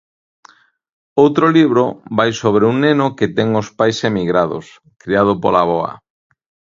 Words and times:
Outro 1.23 1.45
libro 1.57 1.85
vai 2.17 2.29
sobre 2.41 2.63
un 2.71 2.75
neno 2.85 3.05
que 3.17 3.27
ten 3.37 3.49
os 3.61 3.67
pais 3.79 3.97
emigrados, 4.09 4.65
criado 5.01 5.33
pola 5.41 5.61
avoa. 5.65 5.91